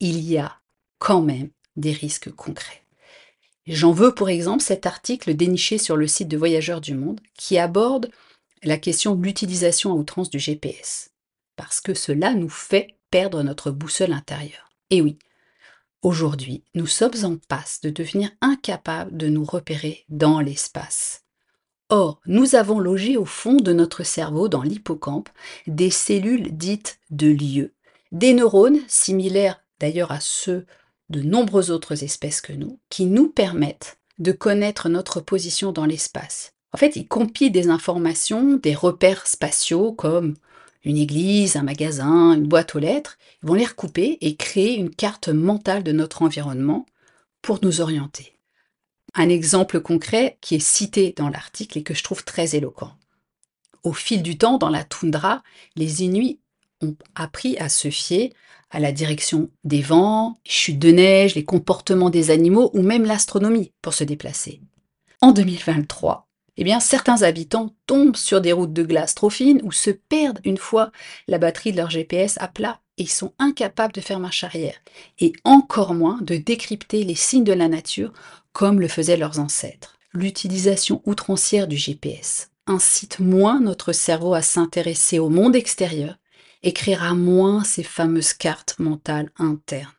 il 0.00 0.20
y 0.20 0.36
a 0.36 0.60
quand 1.04 1.20
même 1.20 1.50
des 1.76 1.92
risques 1.92 2.32
concrets. 2.32 2.82
J'en 3.66 3.92
veux 3.92 4.14
pour 4.14 4.30
exemple 4.30 4.62
cet 4.62 4.86
article 4.86 5.34
déniché 5.34 5.76
sur 5.76 5.98
le 5.98 6.06
site 6.06 6.28
de 6.28 6.38
Voyageurs 6.38 6.80
du 6.80 6.94
Monde 6.94 7.20
qui 7.36 7.58
aborde 7.58 8.10
la 8.62 8.78
question 8.78 9.14
de 9.14 9.22
l'utilisation 9.22 9.92
à 9.92 9.96
outrance 9.96 10.30
du 10.30 10.38
GPS, 10.38 11.10
parce 11.56 11.82
que 11.82 11.92
cela 11.92 12.32
nous 12.32 12.48
fait 12.48 12.96
perdre 13.10 13.42
notre 13.42 13.70
boussole 13.70 14.14
intérieure. 14.14 14.70
Et 14.88 15.02
oui, 15.02 15.18
aujourd'hui, 16.00 16.64
nous 16.74 16.86
sommes 16.86 17.24
en 17.24 17.36
passe 17.48 17.82
de 17.82 17.90
devenir 17.90 18.30
incapables 18.40 19.14
de 19.14 19.28
nous 19.28 19.44
repérer 19.44 20.06
dans 20.08 20.40
l'espace. 20.40 21.24
Or, 21.90 22.18
nous 22.24 22.54
avons 22.54 22.80
logé 22.80 23.18
au 23.18 23.26
fond 23.26 23.56
de 23.56 23.74
notre 23.74 24.04
cerveau, 24.04 24.48
dans 24.48 24.62
l'hippocampe, 24.62 25.28
des 25.66 25.90
cellules 25.90 26.56
dites 26.56 26.98
de 27.10 27.26
lieu, 27.26 27.74
des 28.10 28.32
neurones 28.32 28.80
similaires 28.88 29.60
d'ailleurs 29.80 30.12
à 30.12 30.20
ceux 30.20 30.64
de 31.10 31.20
nombreuses 31.22 31.70
autres 31.70 32.02
espèces 32.02 32.40
que 32.40 32.52
nous, 32.52 32.78
qui 32.90 33.06
nous 33.06 33.28
permettent 33.28 33.98
de 34.18 34.32
connaître 34.32 34.88
notre 34.88 35.20
position 35.20 35.72
dans 35.72 35.86
l'espace. 35.86 36.52
En 36.72 36.76
fait, 36.76 36.96
ils 36.96 37.06
compilent 37.06 37.52
des 37.52 37.68
informations, 37.68 38.54
des 38.54 38.74
repères 38.74 39.26
spatiaux 39.26 39.92
comme 39.92 40.34
une 40.84 40.96
église, 40.96 41.56
un 41.56 41.62
magasin, 41.62 42.32
une 42.32 42.46
boîte 42.46 42.74
aux 42.74 42.78
lettres. 42.78 43.16
Ils 43.42 43.48
vont 43.48 43.54
les 43.54 43.64
recouper 43.64 44.18
et 44.20 44.36
créer 44.36 44.76
une 44.76 44.90
carte 44.90 45.28
mentale 45.28 45.82
de 45.82 45.92
notre 45.92 46.22
environnement 46.22 46.86
pour 47.42 47.58
nous 47.62 47.80
orienter. 47.80 48.38
Un 49.14 49.28
exemple 49.28 49.80
concret 49.80 50.38
qui 50.40 50.56
est 50.56 50.60
cité 50.60 51.14
dans 51.16 51.28
l'article 51.28 51.78
et 51.78 51.82
que 51.82 51.94
je 51.94 52.02
trouve 52.02 52.24
très 52.24 52.56
éloquent. 52.56 52.92
Au 53.84 53.92
fil 53.92 54.22
du 54.22 54.36
temps, 54.38 54.58
dans 54.58 54.70
la 54.70 54.82
toundra, 54.82 55.42
les 55.76 56.02
Inuits 56.02 56.40
appris 57.14 57.56
à 57.58 57.68
se 57.68 57.90
fier 57.90 58.32
à 58.70 58.80
la 58.80 58.92
direction 58.92 59.50
des 59.62 59.82
vents, 59.82 60.38
les 60.44 60.50
chutes 60.50 60.78
de 60.78 60.90
neige, 60.90 61.34
les 61.34 61.44
comportements 61.44 62.10
des 62.10 62.30
animaux 62.30 62.70
ou 62.74 62.82
même 62.82 63.04
l'astronomie 63.04 63.72
pour 63.82 63.94
se 63.94 64.04
déplacer. 64.04 64.60
En 65.20 65.32
2023, 65.32 66.28
eh 66.56 66.64
bien, 66.64 66.80
certains 66.80 67.22
habitants 67.22 67.74
tombent 67.86 68.16
sur 68.16 68.40
des 68.40 68.52
routes 68.52 68.72
de 68.72 68.82
glace 68.82 69.14
trop 69.14 69.30
fines 69.30 69.60
ou 69.64 69.72
se 69.72 69.90
perdent 69.90 70.40
une 70.44 70.58
fois 70.58 70.90
la 71.28 71.38
batterie 71.38 71.72
de 71.72 71.76
leur 71.76 71.90
GPS 71.90 72.36
à 72.40 72.48
plat 72.48 72.80
et 72.96 73.06
sont 73.06 73.32
incapables 73.38 73.92
de 73.92 74.00
faire 74.00 74.20
marche 74.20 74.44
arrière, 74.44 74.76
et 75.18 75.32
encore 75.42 75.94
moins 75.94 76.18
de 76.20 76.36
décrypter 76.36 77.02
les 77.02 77.16
signes 77.16 77.44
de 77.44 77.52
la 77.52 77.68
nature 77.68 78.12
comme 78.52 78.80
le 78.80 78.88
faisaient 78.88 79.16
leurs 79.16 79.40
ancêtres. 79.40 79.98
L'utilisation 80.12 81.02
outrancière 81.06 81.66
du 81.66 81.76
GPS 81.76 82.50
incite 82.66 83.18
moins 83.18 83.60
notre 83.60 83.92
cerveau 83.92 84.32
à 84.34 84.42
s'intéresser 84.42 85.18
au 85.18 85.28
monde 85.28 85.56
extérieur 85.56 86.16
écrira 86.64 87.14
moins 87.14 87.62
ces 87.62 87.82
fameuses 87.82 88.32
cartes 88.32 88.78
mentales 88.78 89.30
internes. 89.38 89.92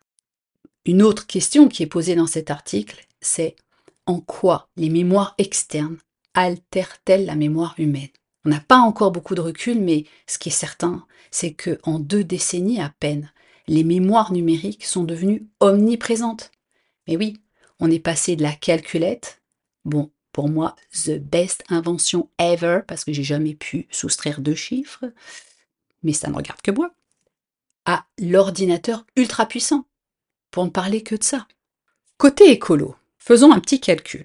Une 0.85 1.01
autre 1.01 1.25
question 1.25 1.67
qui 1.67 1.83
est 1.83 1.87
posée 1.87 2.15
dans 2.15 2.27
cet 2.27 2.51
article, 2.51 3.07
c'est 3.21 3.55
en 4.05 4.19
quoi 4.19 4.67
les 4.75 4.89
mémoires 4.89 5.35
externes 5.37 5.97
altèrent-elles 6.33 7.25
la 7.25 7.35
mémoire 7.35 7.75
humaine? 7.77 8.09
On 8.43 8.49
n'a 8.49 8.59
pas 8.59 8.77
encore 8.77 9.11
beaucoup 9.11 9.33
de 9.33 9.41
recul, 9.41 9.79
mais 9.79 10.05
ce 10.27 10.37
qui 10.37 10.49
est 10.49 10.51
certain, 10.51 11.05
c'est 11.31 11.53
que 11.53 11.79
en 11.83 11.97
deux 11.97 12.23
décennies 12.23 12.81
à 12.81 12.93
peine, 12.99 13.31
les 13.67 13.83
mémoires 13.83 14.31
numériques 14.31 14.85
sont 14.85 15.03
devenues 15.03 15.47
omniprésentes. 15.59 16.51
Mais 17.07 17.17
oui, 17.17 17.37
on 17.79 17.89
est 17.89 17.99
passé 17.99 18.35
de 18.35 18.43
la 18.43 18.53
calculette, 18.53 19.41
bon, 19.85 20.11
pour 20.31 20.49
moi, 20.49 20.75
the 21.05 21.17
best 21.17 21.63
invention 21.69 22.29
ever, 22.37 22.81
parce 22.87 23.05
que 23.05 23.13
j'ai 23.13 23.23
jamais 23.23 23.55
pu 23.55 23.87
soustraire 23.89 24.41
deux 24.41 24.53
chiffres, 24.53 25.05
mais 26.05 26.13
ça 26.13 26.29
ne 26.29 26.35
regarde 26.35 26.61
que 26.61 26.71
moi, 26.71 26.91
à 27.85 28.05
l'ordinateur 28.19 29.05
ultra 29.15 29.47
puissant, 29.47 29.85
pour 30.51 30.63
ne 30.63 30.69
parler 30.69 31.03
que 31.03 31.15
de 31.15 31.23
ça. 31.23 31.47
Côté 32.17 32.51
écolo, 32.51 32.95
faisons 33.17 33.51
un 33.51 33.59
petit 33.59 33.81
calcul. 33.81 34.23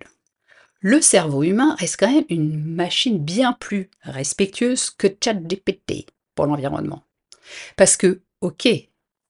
Le 0.80 1.00
cerveau 1.00 1.42
humain 1.42 1.75
reste 1.78 1.96
quand 1.99 2.12
même 2.12 2.25
une 2.28 2.62
machine 2.62 3.18
bien 3.18 3.54
plus 3.54 3.90
respectueuse 4.02 4.90
que 4.90 5.08
ChatGPT 5.08 6.06
pour 6.34 6.46
l'environnement. 6.46 7.02
Parce 7.76 7.96
que, 7.96 8.20
ok, 8.40 8.68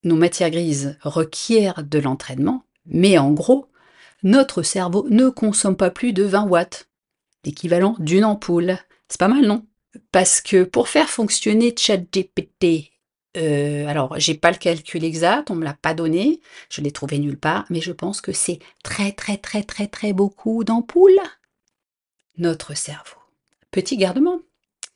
nos 0.03 0.15
matières 0.15 0.51
grises 0.51 0.97
requièrent 1.01 1.83
de 1.83 1.99
l'entraînement, 1.99 2.65
mais 2.85 3.17
en 3.17 3.31
gros, 3.31 3.67
notre 4.23 4.61
cerveau 4.61 5.07
ne 5.09 5.29
consomme 5.29 5.77
pas 5.77 5.89
plus 5.89 6.13
de 6.13 6.23
20 6.23 6.43
watts, 6.47 6.89
l'équivalent 7.45 7.95
d'une 7.99 8.25
ampoule. 8.25 8.77
C'est 9.07 9.19
pas 9.19 9.27
mal, 9.27 9.45
non? 9.45 9.65
Parce 10.11 10.41
que 10.41 10.63
pour 10.63 10.87
faire 10.87 11.09
fonctionner 11.09 11.75
ChatGPT, 11.77 12.91
euh, 13.37 13.87
alors 13.87 14.19
j'ai 14.19 14.35
pas 14.35 14.51
le 14.51 14.57
calcul 14.57 15.03
exact, 15.03 15.51
on 15.51 15.55
me 15.55 15.63
l'a 15.63 15.73
pas 15.73 15.93
donné, 15.93 16.41
je 16.69 16.81
l'ai 16.81 16.91
trouvé 16.91 17.17
nulle 17.19 17.39
part, 17.39 17.65
mais 17.69 17.81
je 17.81 17.91
pense 17.91 18.21
que 18.21 18.33
c'est 18.33 18.59
très 18.83 19.11
très 19.11 19.37
très 19.37 19.63
très 19.63 19.87
très 19.87 20.13
beaucoup 20.13 20.63
d'ampoules. 20.63 21.19
Notre 22.37 22.75
cerveau, 22.75 23.19
petit 23.71 23.97
gardement, 23.97 24.39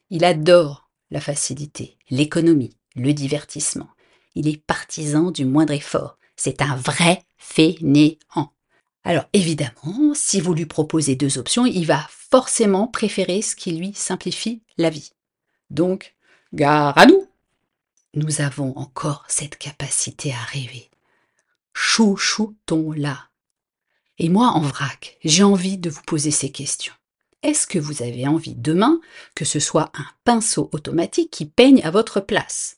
il 0.10 0.26
adore 0.26 0.90
la 1.12 1.22
facilité, 1.22 1.98
l'économie, 2.10 2.76
le 2.96 3.14
divertissement. 3.14 3.90
Il 4.36 4.48
est 4.48 4.62
partisan 4.62 5.32
du 5.32 5.46
moindre 5.46 5.74
effort. 5.74 6.18
C'est 6.36 6.62
un 6.62 6.76
vrai 6.76 7.24
fainéant. 7.38 8.52
Alors 9.06 9.26
évidemment, 9.34 10.14
si 10.16 10.42
vous 10.42 10.56
lui 10.56 10.66
proposez 10.66 11.16
deux 11.16 11.38
options, 11.38 11.68
il 11.68 11.86
va 11.86 12.08
forcément 12.10 12.88
préférer 12.88 13.44
ce 13.44 13.56
qui 13.56 13.72
lui 13.72 13.94
simplifie 13.94 14.64
la 14.78 14.90
vie. 14.90 15.12
Donc, 15.70 16.16
gare 16.54 16.98
à 16.98 17.06
nous 17.06 17.28
Nous 18.16 18.42
avons 18.42 18.76
encore 18.78 19.24
cette 19.28 19.58
capacité 19.58 20.34
à 20.34 20.44
rêver. 20.52 20.90
Chouchoutons-la. 21.74 23.30
Et 24.18 24.30
moi, 24.30 24.48
en 24.48 24.62
vrac, 24.62 25.20
j'ai 25.24 25.44
envie 25.44 25.78
de 25.78 25.92
vous 25.92 26.02
poser 26.08 26.32
ces 26.32 26.52
questions. 26.52 26.94
Est-ce 27.44 27.68
que 27.68 27.78
vous 27.78 28.02
avez 28.02 28.28
envie 28.28 28.56
demain 28.56 29.00
que 29.36 29.46
ce 29.46 29.60
soit 29.60 29.92
un 29.94 30.08
pinceau 30.24 30.68
automatique 30.72 31.30
qui 31.30 31.46
peigne 31.46 31.84
à 31.84 31.92
votre 31.92 32.22
place, 32.22 32.78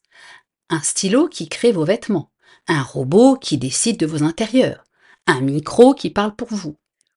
un 0.69 0.81
stylo 0.81 1.29
qui 1.29 1.47
crée 1.47 1.71
vos 1.71 1.85
vêtements, 1.85 2.31
un 2.67 2.83
robot 2.83 3.37
qui 3.37 3.57
décide 3.57 3.97
de 3.97 4.05
vos 4.05 4.23
intérieurs, 4.23 4.83
un 5.27 5.41
micro 5.41 5.93
qui 5.93 6.09
parle 6.09 6.35
pour 6.35 6.47
vous 6.49 6.75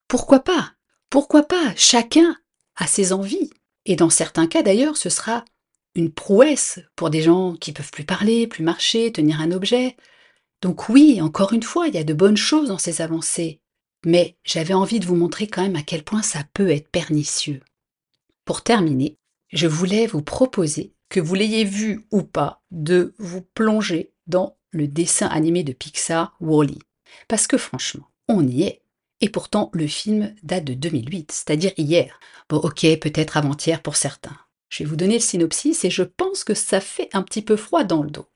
Pourquoi 0.08 0.40
pas? 0.40 0.72
Pourquoi 1.08 1.44
pas? 1.44 1.72
Chacun 1.76 2.36
à 2.76 2.86
ses 2.86 3.12
envies. 3.12 3.50
Et 3.86 3.96
dans 3.96 4.10
certains 4.10 4.46
cas 4.46 4.62
d'ailleurs, 4.62 4.96
ce 4.96 5.08
sera 5.08 5.44
une 5.94 6.12
prouesse 6.12 6.80
pour 6.96 7.10
des 7.10 7.22
gens 7.22 7.54
qui 7.54 7.72
peuvent 7.72 7.90
plus 7.90 8.04
parler, 8.04 8.46
plus 8.46 8.62
marcher, 8.62 9.12
tenir 9.12 9.40
un 9.40 9.52
objet. 9.52 9.96
Donc 10.62 10.88
oui, 10.88 11.20
encore 11.20 11.52
une 11.52 11.62
fois, 11.62 11.88
il 11.88 11.94
y 11.94 11.98
a 11.98 12.04
de 12.04 12.14
bonnes 12.14 12.36
choses 12.36 12.68
dans 12.68 12.78
ces 12.78 13.00
avancées. 13.00 13.60
Mais 14.04 14.36
j'avais 14.44 14.74
envie 14.74 15.00
de 15.00 15.06
vous 15.06 15.16
montrer 15.16 15.46
quand 15.46 15.62
même 15.62 15.76
à 15.76 15.82
quel 15.82 16.04
point 16.04 16.22
ça 16.22 16.44
peut 16.54 16.70
être 16.70 16.88
pernicieux. 16.90 17.60
Pour 18.44 18.62
terminer, 18.62 19.18
je 19.52 19.66
voulais 19.66 20.06
vous 20.06 20.22
proposer, 20.22 20.94
que 21.08 21.20
vous 21.20 21.34
l'ayez 21.34 21.64
vu 21.64 22.06
ou 22.10 22.22
pas, 22.22 22.62
de 22.70 23.14
vous 23.18 23.42
plonger 23.42 24.12
dans 24.26 24.56
le 24.70 24.86
dessin 24.86 25.26
animé 25.26 25.64
de 25.64 25.72
Pixar 25.72 26.36
Wally. 26.40 26.78
Parce 27.28 27.46
que 27.46 27.58
franchement, 27.58 28.08
on 28.28 28.46
y 28.46 28.62
est. 28.62 28.82
Et 29.20 29.28
pourtant, 29.28 29.70
le 29.74 29.86
film 29.86 30.34
date 30.42 30.64
de 30.64 30.74
2008, 30.74 31.32
c'est-à-dire 31.32 31.72
hier. 31.76 32.18
Bon, 32.48 32.56
ok, 32.56 32.86
peut-être 33.00 33.36
avant-hier 33.36 33.82
pour 33.82 33.96
certains. 33.96 34.36
Je 34.70 34.82
vais 34.82 34.88
vous 34.88 34.96
donner 34.96 35.14
le 35.14 35.20
synopsis 35.20 35.84
et 35.84 35.90
je 35.90 36.02
pense 36.02 36.44
que 36.44 36.54
ça 36.54 36.80
fait 36.80 37.10
un 37.12 37.22
petit 37.22 37.42
peu 37.42 37.56
froid 37.56 37.84
dans 37.84 38.02
le 38.02 38.10
dos. 38.10 38.26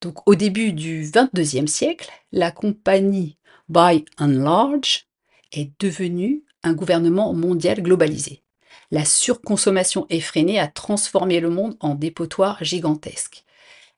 Donc, 0.00 0.26
au 0.28 0.34
début 0.34 0.72
du 0.72 1.04
22e 1.04 1.66
siècle, 1.66 2.10
la 2.32 2.50
compagnie 2.50 3.38
By 3.68 4.04
and 4.18 4.28
Large 4.28 5.06
est 5.52 5.70
devenue 5.80 6.44
un 6.62 6.72
gouvernement 6.72 7.32
mondial 7.32 7.82
globalisé. 7.82 8.42
La 8.90 9.04
surconsommation 9.04 10.06
effrénée 10.10 10.58
a 10.58 10.68
transformé 10.68 11.40
le 11.40 11.50
monde 11.50 11.76
en 11.80 11.94
dépotoir 11.94 12.62
gigantesque. 12.62 13.44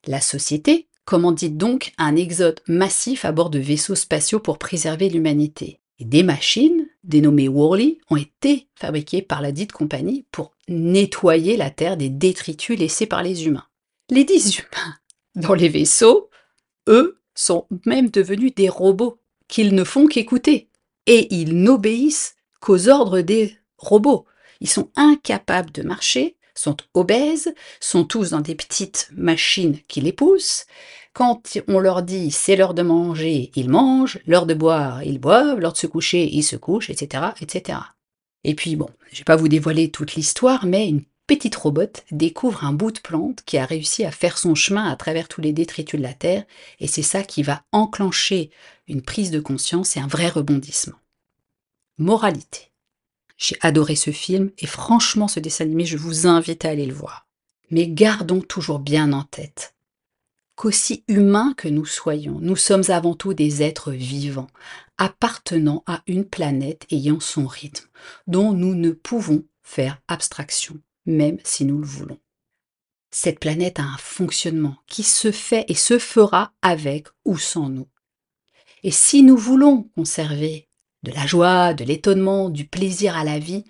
La 0.05 0.21
société 0.21 0.88
commandite 1.09 1.57
donc 1.57 1.91
un 1.97 2.15
exode 2.15 2.59
massif 2.67 3.25
à 3.25 3.31
bord 3.31 3.49
de 3.49 3.57
vaisseaux 3.57 3.95
spatiaux 3.95 4.39
pour 4.39 4.59
préserver 4.59 5.09
l'humanité? 5.09 5.79
Et 5.97 6.05
des 6.05 6.21
machines, 6.21 6.85
dénommées 7.03 7.47
Worley, 7.47 7.97
ont 8.11 8.15
été 8.15 8.67
fabriquées 8.75 9.23
par 9.23 9.41
la 9.41 9.51
dite 9.51 9.71
compagnie 9.71 10.27
pour 10.31 10.51
nettoyer 10.67 11.57
la 11.57 11.71
Terre 11.71 11.97
des 11.97 12.09
détritus 12.09 12.77
laissés 12.77 13.07
par 13.07 13.23
les 13.23 13.47
humains. 13.47 13.65
Les 14.11 14.23
dix 14.23 14.59
humains 14.59 14.93
dans 15.33 15.55
les 15.55 15.67
vaisseaux, 15.67 16.29
eux, 16.87 17.19
sont 17.33 17.65
même 17.87 18.11
devenus 18.11 18.53
des 18.53 18.69
robots 18.69 19.19
qu'ils 19.47 19.73
ne 19.73 19.83
font 19.83 20.05
qu'écouter. 20.05 20.69
Et 21.07 21.33
ils 21.33 21.59
n'obéissent 21.59 22.35
qu'aux 22.61 22.87
ordres 22.87 23.21
des 23.21 23.57
robots. 23.79 24.27
Ils 24.61 24.69
sont 24.69 24.91
incapables 24.95 25.71
de 25.71 25.81
marcher, 25.81 26.37
sont 26.59 26.77
obèses, 26.93 27.53
sont 27.79 28.03
tous 28.03 28.31
dans 28.31 28.41
des 28.41 28.55
petites 28.55 29.09
machines 29.15 29.79
qui 29.87 30.01
les 30.01 30.13
poussent. 30.13 30.65
Quand 31.19 31.57
on 31.67 31.79
leur 31.79 32.01
dit 32.01 32.31
c'est 32.31 32.55
l'heure 32.55 32.73
de 32.73 32.81
manger, 32.81 33.51
ils 33.53 33.69
mangent, 33.69 34.19
l'heure 34.25 34.45
de 34.45 34.53
boire, 34.53 35.03
ils 35.03 35.19
boivent, 35.19 35.59
l'heure 35.59 35.73
de 35.73 35.77
se 35.77 35.85
coucher, 35.85 36.29
ils 36.31 36.43
se 36.43 36.55
couchent, 36.55 36.89
etc., 36.89 37.31
etc. 37.41 37.79
Et 38.45 38.55
puis 38.55 38.77
bon, 38.77 38.89
je 39.11 39.17
vais 39.17 39.25
pas 39.25 39.35
vous 39.35 39.49
dévoiler 39.49 39.91
toute 39.91 40.15
l'histoire, 40.15 40.65
mais 40.65 40.87
une 40.87 41.03
petite 41.27 41.57
robot 41.57 41.91
découvre 42.11 42.63
un 42.63 42.71
bout 42.71 42.93
de 42.93 43.01
plante 43.01 43.41
qui 43.45 43.57
a 43.57 43.65
réussi 43.65 44.05
à 44.05 44.11
faire 44.11 44.37
son 44.37 44.55
chemin 44.55 44.89
à 44.89 44.95
travers 44.95 45.27
tous 45.27 45.41
les 45.41 45.51
détritus 45.51 45.99
de 45.99 46.05
la 46.05 46.13
Terre, 46.13 46.45
et 46.79 46.87
c'est 46.87 47.01
ça 47.01 47.21
qui 47.21 47.43
va 47.43 47.63
enclencher 47.73 48.49
une 48.87 49.01
prise 49.01 49.29
de 49.29 49.41
conscience 49.41 49.97
et 49.97 49.99
un 49.99 50.07
vrai 50.07 50.29
rebondissement. 50.29 50.95
Moralité. 51.97 52.71
J'ai 53.35 53.57
adoré 53.59 53.97
ce 53.97 54.11
film 54.11 54.51
et 54.57 54.67
franchement 54.67 55.27
ce 55.27 55.41
dessin 55.41 55.65
animé, 55.65 55.83
je 55.83 55.97
vous 55.97 56.27
invite 56.27 56.63
à 56.63 56.69
aller 56.69 56.85
le 56.85 56.93
voir. 56.93 57.27
Mais 57.71 57.89
gardons 57.89 58.39
toujours 58.39 58.79
bien 58.79 59.11
en 59.11 59.23
tête 59.23 59.75
qu'aussi 60.59 61.05
humains 61.07 61.53
que 61.55 61.69
nous 61.69 61.85
soyons, 61.85 62.37
nous 62.41 62.57
sommes 62.57 62.83
avant 62.89 63.15
tout 63.15 63.33
des 63.33 63.63
êtres 63.63 63.93
vivants, 63.93 64.49
appartenant 64.97 65.83
à 65.87 66.03
une 66.05 66.25
planète 66.25 66.85
ayant 66.91 67.21
son 67.21 67.47
rythme, 67.47 67.87
dont 68.27 68.51
nous 68.51 68.75
ne 68.75 68.91
pouvons 68.91 69.45
faire 69.63 70.01
abstraction 70.09 70.77
même 71.05 71.37
si 71.45 71.63
nous 71.63 71.77
le 71.77 71.85
voulons. 71.85 72.19
Cette 73.09 73.39
planète 73.39 73.79
a 73.79 73.83
un 73.83 73.97
fonctionnement 73.97 74.75
qui 74.85 75.03
se 75.03 75.31
fait 75.31 75.63
et 75.69 75.75
se 75.75 75.97
fera 75.97 76.51
avec 76.61 77.07
ou 77.23 77.37
sans 77.37 77.69
nous. 77.69 77.87
Et 78.83 78.91
si 78.91 79.23
nous 79.23 79.37
voulons 79.37 79.83
conserver 79.95 80.67
de 81.03 81.13
la 81.13 81.25
joie, 81.25 81.73
de 81.73 81.85
l'étonnement, 81.85 82.49
du 82.49 82.67
plaisir 82.67 83.15
à 83.15 83.23
la 83.23 83.39
vie, 83.39 83.63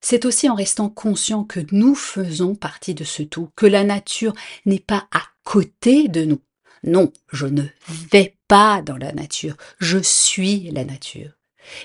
c'est 0.00 0.24
aussi 0.26 0.48
en 0.48 0.54
restant 0.54 0.90
conscient 0.90 1.42
que 1.42 1.60
nous 1.72 1.96
faisons 1.96 2.54
partie 2.54 2.94
de 2.94 3.02
ce 3.02 3.24
tout, 3.24 3.50
que 3.56 3.66
la 3.66 3.82
nature 3.82 4.32
n'est 4.64 4.78
pas 4.78 5.08
à 5.10 5.22
côté 5.48 6.08
de 6.08 6.26
nous. 6.26 6.42
Non, 6.84 7.10
je 7.32 7.46
ne 7.46 7.62
vais 8.12 8.36
pas 8.48 8.82
dans 8.82 8.98
la 8.98 9.12
nature, 9.12 9.56
je 9.78 9.96
suis 9.96 10.70
la 10.72 10.84
nature 10.84 11.30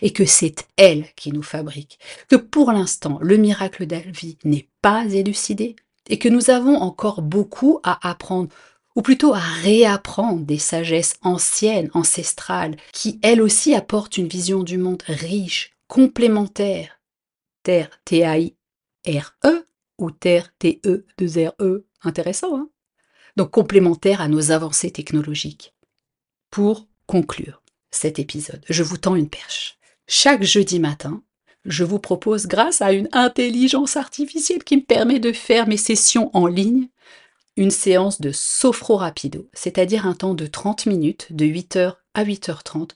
et 0.02 0.12
que 0.12 0.26
c'est 0.26 0.68
elle 0.76 1.08
qui 1.16 1.32
nous 1.32 1.44
fabrique, 1.44 1.98
que 2.28 2.36
pour 2.36 2.74
l'instant 2.74 3.20
le 3.22 3.38
miracle 3.38 3.88
de 3.88 3.96
la 3.96 4.02
vie 4.02 4.38
n'est 4.44 4.68
pas 4.82 5.06
élucidé 5.06 5.78
et 6.10 6.20
que 6.20 6.28
nous 6.28 6.50
avons 6.50 6.76
encore 6.76 7.22
beaucoup 7.22 7.80
à 7.84 8.06
apprendre 8.10 8.50
ou 8.98 9.02
plutôt 9.02 9.34
à 9.34 9.40
réapprendre 9.40 10.42
des 10.42 10.60
sagesses 10.60 11.16
anciennes, 11.22 11.90
ancestrales, 11.94 12.76
qui 12.92 13.18
elles 13.24 13.42
aussi 13.42 13.74
apportent 13.74 14.18
une 14.18 14.28
vision 14.28 14.64
du 14.64 14.78
monde 14.78 15.04
riche, 15.08 15.72
complémentaire. 15.88 17.00
Terre 17.64 17.90
T-A-I-R-E 18.04 19.66
ou 20.00 20.12
Terre 20.12 20.54
T-E-2-R-E, 20.60 21.88
intéressant, 22.04 22.58
hein? 22.58 22.70
Donc 23.36 23.52
complémentaire 23.52 24.22
à 24.22 24.28
nos 24.28 24.52
avancées 24.52 24.92
technologiques. 24.92 25.74
Pour 26.52 26.88
conclure, 27.08 27.64
cet 27.92 28.20
épisode. 28.20 28.64
Je 28.70 28.84
vous 28.84 28.98
tends 28.98 29.16
une 29.16 29.30
perche. 29.30 29.78
Chaque 30.08 30.44
jeudi 30.44 30.80
matin, 30.80 31.24
je 31.66 31.84
vous 31.84 32.00
propose, 32.00 32.48
grâce 32.48 32.82
à 32.82 32.92
une 32.92 33.08
intelligence 33.14 33.96
artificielle 33.96 34.64
qui 34.64 34.78
me 34.78 34.84
permet 34.84 35.20
de 35.20 35.32
faire 35.32 35.68
mes 35.68 35.78
sessions 35.78 36.30
en 36.34 36.46
ligne, 36.46 36.90
une 37.56 37.72
séance 37.72 38.20
de 38.20 38.32
sophro 38.32 38.98
rapido, 38.98 39.48
c'est-à-dire 39.54 40.08
un 40.08 40.14
temps 40.14 40.34
de 40.34 40.46
30 40.46 40.88
minutes, 40.88 41.28
de 41.32 41.46
8h 41.46 41.96
à 42.14 42.24
8h30, 42.26 42.92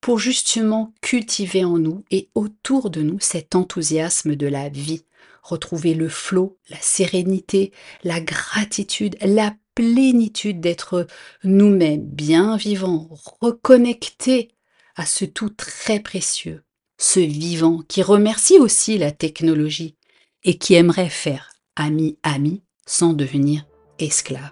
pour 0.00 0.18
justement 0.18 0.92
cultiver 1.00 1.64
en 1.64 1.78
nous 1.78 2.04
et 2.10 2.28
autour 2.34 2.90
de 2.90 3.02
nous 3.02 3.18
cet 3.20 3.54
enthousiasme 3.54 4.36
de 4.36 4.46
la 4.46 4.68
vie, 4.68 5.04
retrouver 5.42 5.94
le 5.94 6.08
flot, 6.08 6.58
la 6.68 6.80
sérénité, 6.80 7.72
la 8.04 8.20
gratitude, 8.20 9.16
la 9.20 9.54
plénitude 9.76 10.58
d'être 10.58 11.06
nous-mêmes, 11.44 12.04
bien 12.04 12.56
vivants, 12.56 13.08
reconnectés 13.40 14.50
à 14.96 15.06
ce 15.06 15.24
tout 15.24 15.50
très 15.50 16.00
précieux, 16.00 16.64
ce 16.98 17.20
vivant 17.20 17.82
qui 17.86 18.02
remercie 18.02 18.58
aussi 18.58 18.98
la 18.98 19.12
technologie 19.12 19.96
et 20.42 20.58
qui 20.58 20.74
aimerait 20.74 21.10
faire 21.10 21.52
ami-ami 21.76 22.64
sans 22.86 23.12
devenir 23.12 23.66
esclave. 24.00 24.50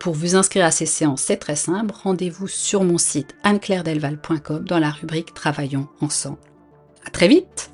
Pour 0.00 0.14
vous 0.14 0.34
inscrire 0.34 0.64
à 0.64 0.70
ces 0.70 0.86
séances, 0.86 1.22
c'est 1.22 1.36
très 1.36 1.56
simple, 1.56 1.94
rendez-vous 2.02 2.48
sur 2.48 2.84
mon 2.84 2.98
site 2.98 3.34
anneclairdelval.com 3.42 4.64
dans 4.64 4.78
la 4.78 4.90
rubrique 4.90 5.34
Travaillons 5.34 5.88
ensemble. 6.00 6.38
À 7.06 7.10
très 7.10 7.28
vite 7.28 7.73